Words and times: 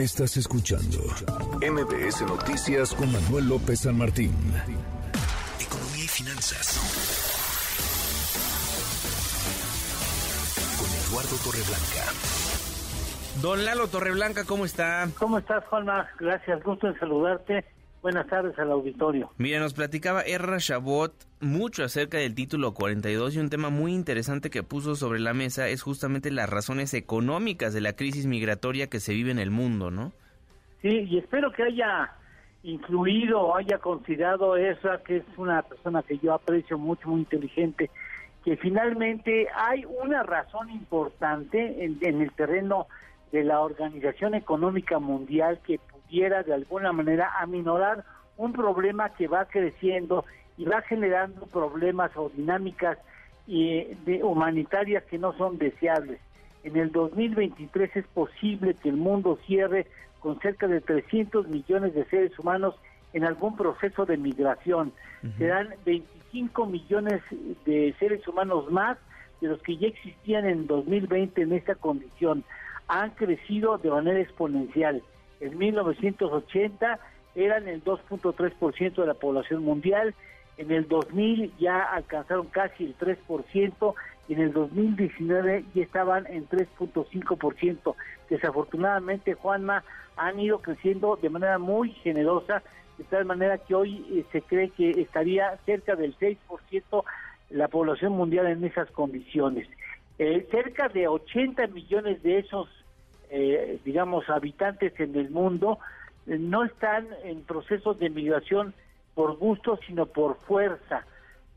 Estás 0.00 0.38
escuchando 0.38 0.96
MBS 1.60 2.22
Noticias 2.22 2.94
con 2.94 3.12
Manuel 3.12 3.50
López 3.50 3.80
San 3.80 3.98
Martín. 3.98 4.32
Economía 5.60 6.04
y 6.04 6.08
finanzas. 6.08 6.80
Con 10.78 10.88
Eduardo 10.88 11.36
Torreblanca. 11.44 12.12
Don 13.42 13.62
Lalo 13.66 13.88
Torreblanca, 13.88 14.44
¿cómo 14.46 14.64
está? 14.64 15.06
¿Cómo 15.18 15.36
estás, 15.36 15.66
Juanma? 15.66 16.08
Gracias, 16.18 16.62
gusto 16.62 16.86
en 16.86 16.98
saludarte. 16.98 17.66
Buenas 18.02 18.26
tardes 18.28 18.58
al 18.58 18.70
auditorio. 18.70 19.30
Mira, 19.36 19.60
nos 19.60 19.74
platicaba 19.74 20.22
Erra 20.22 20.56
Chabot 20.58 21.12
mucho 21.40 21.84
acerca 21.84 22.16
del 22.16 22.34
título 22.34 22.72
42 22.72 23.36
y 23.36 23.38
un 23.38 23.50
tema 23.50 23.68
muy 23.68 23.92
interesante 23.92 24.48
que 24.48 24.62
puso 24.62 24.94
sobre 24.96 25.20
la 25.20 25.34
mesa 25.34 25.68
es 25.68 25.82
justamente 25.82 26.30
las 26.30 26.48
razones 26.48 26.94
económicas 26.94 27.74
de 27.74 27.82
la 27.82 27.92
crisis 27.92 28.24
migratoria 28.24 28.88
que 28.88 29.00
se 29.00 29.12
vive 29.12 29.30
en 29.30 29.38
el 29.38 29.50
mundo, 29.50 29.90
¿no? 29.90 30.12
Sí, 30.80 31.06
y 31.10 31.18
espero 31.18 31.52
que 31.52 31.62
haya 31.62 32.12
incluido 32.62 33.40
o 33.40 33.56
haya 33.56 33.78
considerado 33.78 34.56
esa, 34.56 35.02
que 35.02 35.18
es 35.18 35.24
una 35.36 35.60
persona 35.62 36.02
que 36.02 36.18
yo 36.18 36.32
aprecio 36.32 36.78
mucho, 36.78 37.08
muy 37.08 37.20
inteligente, 37.20 37.90
que 38.44 38.56
finalmente 38.56 39.48
hay 39.54 39.84
una 40.02 40.22
razón 40.22 40.70
importante 40.70 41.84
en, 41.84 41.98
en 42.00 42.22
el 42.22 42.32
terreno 42.32 42.86
de 43.30 43.44
la 43.44 43.60
Organización 43.60 44.34
Económica 44.34 44.98
Mundial 44.98 45.60
que 45.66 45.78
de 46.10 46.54
alguna 46.54 46.92
manera 46.92 47.30
aminorar 47.38 48.04
un 48.36 48.52
problema 48.52 49.10
que 49.10 49.28
va 49.28 49.44
creciendo 49.44 50.24
y 50.56 50.64
va 50.64 50.82
generando 50.82 51.46
problemas 51.46 52.10
o 52.16 52.30
dinámicas 52.30 52.98
eh, 53.46 53.96
de 54.04 54.22
humanitarias 54.24 55.04
que 55.04 55.18
no 55.18 55.32
son 55.34 55.58
deseables. 55.58 56.20
En 56.64 56.76
el 56.76 56.90
2023 56.90 57.96
es 57.96 58.06
posible 58.08 58.74
que 58.74 58.88
el 58.88 58.96
mundo 58.96 59.38
cierre 59.46 59.86
con 60.18 60.38
cerca 60.40 60.66
de 60.66 60.80
300 60.80 61.48
millones 61.48 61.94
de 61.94 62.04
seres 62.06 62.38
humanos 62.38 62.74
en 63.12 63.24
algún 63.24 63.56
proceso 63.56 64.04
de 64.04 64.16
migración. 64.16 64.92
Serán 65.38 65.74
25 65.84 66.66
millones 66.66 67.22
de 67.64 67.94
seres 67.98 68.26
humanos 68.26 68.70
más 68.70 68.98
de 69.40 69.48
los 69.48 69.62
que 69.62 69.76
ya 69.76 69.88
existían 69.88 70.46
en 70.46 70.66
2020 70.66 71.42
en 71.42 71.52
esta 71.52 71.74
condición. 71.74 72.44
Han 72.88 73.10
crecido 73.10 73.78
de 73.78 73.90
manera 73.90 74.20
exponencial 74.20 75.02
en 75.40 75.58
1980 75.58 76.98
eran 77.34 77.68
el 77.68 77.82
2.3% 77.84 78.94
de 78.94 79.06
la 79.06 79.14
población 79.14 79.64
mundial, 79.64 80.14
en 80.56 80.70
el 80.70 80.86
2000 80.88 81.52
ya 81.58 81.82
alcanzaron 81.82 82.46
casi 82.48 82.84
el 82.84 82.98
3% 82.98 83.94
y 84.28 84.34
en 84.34 84.40
el 84.40 84.52
2019 84.52 85.64
ya 85.74 85.82
estaban 85.82 86.26
en 86.26 86.46
3.5%. 86.48 87.94
Desafortunadamente, 88.28 89.34
Juanma, 89.34 89.84
han 90.16 90.38
ido 90.38 90.58
creciendo 90.60 91.16
de 91.16 91.30
manera 91.30 91.58
muy 91.58 91.92
generosa, 91.92 92.62
de 92.98 93.04
tal 93.04 93.24
manera 93.24 93.56
que 93.58 93.74
hoy 93.74 94.04
eh, 94.12 94.24
se 94.32 94.42
cree 94.42 94.68
que 94.70 94.90
estaría 94.90 95.56
cerca 95.64 95.96
del 95.96 96.14
6% 96.18 97.04
la 97.50 97.68
población 97.68 98.12
mundial 98.12 98.46
en 98.46 98.62
esas 98.64 98.90
condiciones. 98.90 99.66
Eh, 100.18 100.46
cerca 100.50 100.88
de 100.88 101.08
80 101.08 101.66
millones 101.68 102.22
de 102.22 102.38
esos 102.38 102.68
eh, 103.30 103.78
digamos, 103.84 104.28
habitantes 104.28 104.98
en 104.98 105.14
el 105.16 105.30
mundo 105.30 105.78
eh, 106.26 106.36
no 106.38 106.64
están 106.64 107.08
en 107.24 107.42
procesos 107.42 107.98
de 107.98 108.10
migración 108.10 108.74
por 109.14 109.36
gusto, 109.36 109.78
sino 109.86 110.06
por 110.06 110.36
fuerza, 110.40 111.04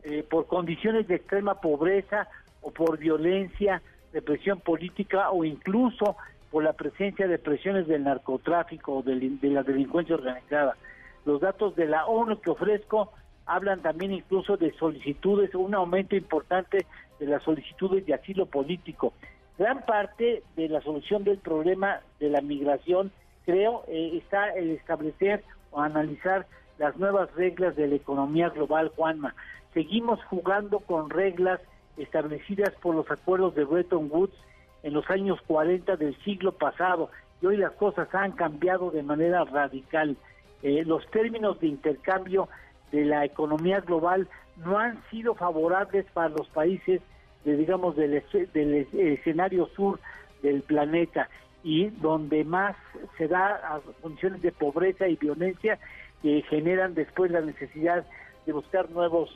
eh, 0.03 0.23
por 0.29 0.47
condiciones 0.47 1.07
de 1.07 1.15
extrema 1.15 1.61
pobreza 1.61 2.27
o 2.61 2.71
por 2.71 2.97
violencia, 2.97 3.81
represión 4.13 4.59
política 4.59 5.31
o 5.31 5.43
incluso 5.43 6.15
por 6.51 6.63
la 6.63 6.73
presencia 6.73 7.27
de 7.27 7.39
presiones 7.39 7.87
del 7.87 8.03
narcotráfico 8.03 8.97
o 8.97 9.01
de, 9.01 9.15
de 9.15 9.49
la 9.49 9.63
delincuencia 9.63 10.15
organizada. 10.15 10.77
Los 11.25 11.41
datos 11.41 11.75
de 11.75 11.87
la 11.87 12.05
ONU 12.05 12.39
que 12.39 12.51
ofrezco 12.51 13.11
hablan 13.45 13.81
también 13.81 14.11
incluso 14.11 14.57
de 14.57 14.71
solicitudes, 14.73 15.55
un 15.55 15.73
aumento 15.73 16.15
importante 16.15 16.85
de 17.19 17.25
las 17.25 17.41
solicitudes 17.43 18.05
de 18.05 18.13
asilo 18.13 18.45
político. 18.45 19.13
Gran 19.57 19.85
parte 19.85 20.43
de 20.55 20.69
la 20.69 20.81
solución 20.81 21.23
del 21.23 21.37
problema 21.37 22.01
de 22.19 22.29
la 22.29 22.41
migración, 22.41 23.11
creo, 23.45 23.83
eh, 23.87 24.17
está 24.17 24.49
el 24.49 24.71
establecer 24.71 25.43
o 25.71 25.81
analizar 25.81 26.47
las 26.79 26.97
nuevas 26.97 27.33
reglas 27.35 27.75
de 27.75 27.87
la 27.87 27.95
economía 27.95 28.49
global, 28.49 28.91
Juanma. 28.95 29.35
Seguimos 29.73 30.23
jugando 30.25 30.79
con 30.79 31.09
reglas 31.09 31.61
establecidas 31.97 32.73
por 32.81 32.95
los 32.95 33.09
acuerdos 33.11 33.53
de 33.53 33.65
Bretton 33.65 34.09
Woods 34.11 34.33
en 34.81 34.93
los 34.93 35.07
años 35.09 35.39
40 35.45 35.97
del 35.97 36.17
siglo 36.23 36.53
pasado 36.53 37.09
y 37.41 37.45
hoy 37.45 37.57
las 37.57 37.73
cosas 37.73 38.07
han 38.13 38.31
cambiado 38.31 38.89
de 38.89 39.03
manera 39.03 39.43
radical. 39.43 40.17
Eh, 40.63 40.83
los 40.85 41.05
términos 41.11 41.59
de 41.59 41.67
intercambio 41.67 42.49
de 42.91 43.05
la 43.05 43.25
economía 43.25 43.81
global 43.81 44.27
no 44.57 44.79
han 44.79 45.01
sido 45.09 45.35
favorables 45.35 46.05
para 46.13 46.29
los 46.29 46.47
países 46.49 47.01
de, 47.45 47.57
digamos, 47.57 47.95
del, 47.95 48.13
escenario 48.13 49.67
sur 49.75 49.99
del 50.41 50.61
planeta 50.61 51.29
y 51.63 51.89
donde 51.89 52.43
más 52.43 52.75
se 53.17 53.27
da 53.27 53.55
a 53.55 53.81
condiciones 54.01 54.41
de 54.41 54.51
pobreza 54.51 55.07
y 55.07 55.15
violencia 55.15 55.79
que 56.21 56.41
generan 56.49 56.93
después 56.93 57.31
la 57.31 57.41
necesidad 57.41 58.05
de 58.45 58.53
buscar 58.53 58.89
nuevos 58.91 59.29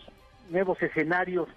nuevos 0.50 0.82
escenarios 0.82 1.50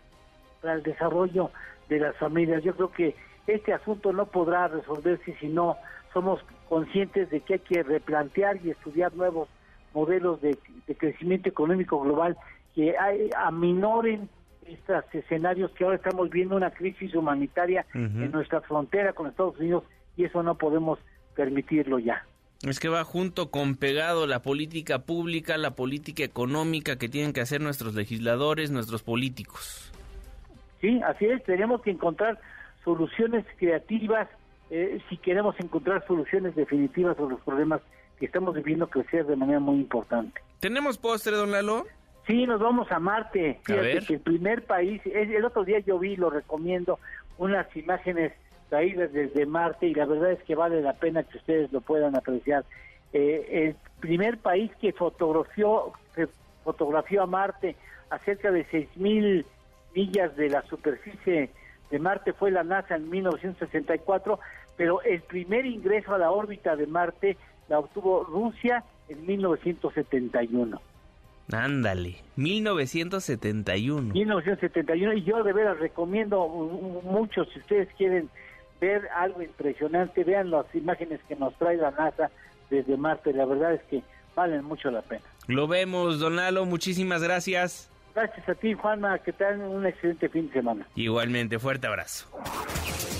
para 0.60 0.74
el 0.74 0.82
desarrollo 0.82 1.50
de 1.88 2.00
las 2.00 2.16
familias. 2.16 2.62
Yo 2.64 2.74
creo 2.74 2.90
que 2.90 3.14
este 3.46 3.72
asunto 3.72 4.12
no 4.12 4.26
podrá 4.26 4.68
resolverse 4.68 5.34
si 5.40 5.48
no 5.48 5.76
somos 6.12 6.40
conscientes 6.68 7.30
de 7.30 7.40
que 7.40 7.54
hay 7.54 7.58
que 7.60 7.82
replantear 7.82 8.58
y 8.64 8.70
estudiar 8.70 9.14
nuevos 9.14 9.48
modelos 9.94 10.40
de, 10.40 10.58
de 10.86 10.94
crecimiento 10.96 11.48
económico 11.48 12.00
global 12.00 12.36
que 12.74 12.96
hay, 12.98 13.30
aminoren 13.36 14.28
estos 14.72 15.04
escenarios 15.12 15.70
que 15.72 15.84
ahora 15.84 15.96
estamos 15.96 16.30
viendo 16.30 16.56
una 16.56 16.70
crisis 16.70 17.14
humanitaria 17.14 17.86
en 17.94 18.30
nuestra 18.30 18.60
frontera 18.60 19.12
con 19.12 19.28
Estados 19.28 19.58
Unidos 19.58 19.84
y 20.16 20.24
eso 20.24 20.42
no 20.42 20.56
podemos 20.56 20.98
permitirlo 21.34 21.98
ya. 21.98 22.24
Es 22.62 22.78
que 22.78 22.88
va 22.88 23.04
junto 23.04 23.50
con 23.50 23.76
pegado 23.76 24.26
la 24.26 24.42
política 24.42 25.00
pública, 25.00 25.56
la 25.56 25.74
política 25.74 26.24
económica 26.24 26.96
que 26.96 27.08
tienen 27.08 27.32
que 27.32 27.40
hacer 27.40 27.60
nuestros 27.60 27.94
legisladores, 27.94 28.70
nuestros 28.70 29.02
políticos. 29.02 29.90
Sí, 30.80 31.00
así 31.06 31.26
es, 31.26 31.42
tenemos 31.44 31.80
que 31.82 31.90
encontrar 31.90 32.38
soluciones 32.84 33.44
creativas 33.58 34.28
eh, 34.70 35.00
si 35.08 35.16
queremos 35.16 35.56
encontrar 35.58 36.06
soluciones 36.06 36.54
definitivas 36.54 37.18
a 37.18 37.22
los 37.22 37.40
problemas 37.40 37.80
que 38.18 38.26
estamos 38.26 38.54
viviendo 38.54 38.88
crecer 38.88 39.26
de 39.26 39.34
manera 39.34 39.58
muy 39.58 39.76
importante. 39.76 40.40
¿Tenemos 40.60 40.96
postre, 40.98 41.36
don 41.36 41.50
Lalo? 41.50 41.86
Sí, 42.26 42.46
nos 42.46 42.60
vamos 42.60 42.90
a 42.92 42.98
Marte. 42.98 43.60
Fíjate 43.64 44.00
que 44.06 44.14
el 44.14 44.20
primer 44.20 44.64
país, 44.64 45.00
el 45.04 45.44
otro 45.44 45.64
día 45.64 45.80
yo 45.80 45.98
vi, 45.98 46.16
lo 46.16 46.30
recomiendo, 46.30 46.98
unas 47.38 47.66
imágenes 47.76 48.32
traídas 48.68 49.12
desde 49.12 49.46
Marte 49.46 49.88
y 49.88 49.94
la 49.94 50.06
verdad 50.06 50.32
es 50.32 50.42
que 50.44 50.54
vale 50.54 50.80
la 50.80 50.94
pena 50.94 51.24
que 51.24 51.38
ustedes 51.38 51.72
lo 51.72 51.80
puedan 51.80 52.16
apreciar. 52.16 52.64
Eh, 53.12 53.46
el 53.50 53.76
primer 54.00 54.38
país 54.38 54.70
que 54.80 54.92
fotografió, 54.92 55.92
que 56.14 56.28
fotografió 56.62 57.22
a 57.22 57.26
Marte 57.26 57.76
a 58.10 58.18
cerca 58.20 58.50
de 58.50 58.66
6.000 58.66 59.44
millas 59.94 60.36
de 60.36 60.48
la 60.48 60.62
superficie 60.62 61.50
de 61.90 61.98
Marte 61.98 62.32
fue 62.32 62.50
la 62.52 62.62
NASA 62.62 62.94
en 62.94 63.10
1964, 63.10 64.38
pero 64.76 65.02
el 65.02 65.20
primer 65.22 65.66
ingreso 65.66 66.14
a 66.14 66.18
la 66.18 66.30
órbita 66.30 66.76
de 66.76 66.86
Marte 66.86 67.36
la 67.68 67.80
obtuvo 67.80 68.24
Rusia 68.24 68.84
en 69.08 69.26
1971. 69.26 70.80
Ándale, 71.52 72.16
1971. 72.36 74.12
1971 74.12 75.12
y 75.14 75.22
yo 75.24 75.42
de 75.42 75.52
veras 75.52 75.78
recomiendo 75.78 76.46
mucho 76.48 77.44
si 77.46 77.58
ustedes 77.58 77.88
quieren 77.96 78.28
ver 78.80 79.08
algo 79.14 79.42
impresionante, 79.42 80.24
vean 80.24 80.50
las 80.50 80.66
imágenes 80.74 81.20
que 81.28 81.36
nos 81.36 81.54
trae 81.56 81.76
la 81.76 81.90
NASA 81.90 82.30
desde 82.70 82.96
Marte, 82.96 83.32
la 83.32 83.44
verdad 83.44 83.74
es 83.74 83.82
que 83.84 84.02
valen 84.34 84.64
mucho 84.64 84.90
la 84.90 85.02
pena. 85.02 85.22
Lo 85.48 85.66
vemos, 85.66 86.18
Donalo, 86.18 86.64
muchísimas 86.64 87.22
gracias. 87.22 87.90
Gracias 88.14 88.48
a 88.48 88.54
ti, 88.54 88.74
Juanma, 88.74 89.18
que 89.18 89.32
tengan 89.32 89.62
un 89.62 89.86
excelente 89.86 90.28
fin 90.28 90.48
de 90.48 90.54
semana. 90.54 90.86
Igualmente, 90.94 91.58
fuerte 91.58 91.86
abrazo. 91.86 92.28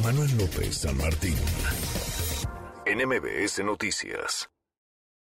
Manuel 0.02 0.30
López 0.38 0.78
San 0.78 0.96
Martín, 0.96 1.36
NMBS 2.86 3.62
Noticias. 3.64 4.50